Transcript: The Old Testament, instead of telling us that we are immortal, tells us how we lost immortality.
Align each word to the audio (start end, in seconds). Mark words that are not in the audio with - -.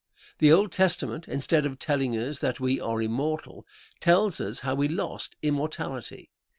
The 0.39 0.51
Old 0.51 0.71
Testament, 0.71 1.27
instead 1.27 1.63
of 1.63 1.77
telling 1.77 2.17
us 2.17 2.39
that 2.39 2.59
we 2.59 2.81
are 2.81 3.03
immortal, 3.03 3.67
tells 3.99 4.41
us 4.41 4.61
how 4.61 4.73
we 4.73 4.87
lost 4.87 5.35
immortality. 5.43 6.31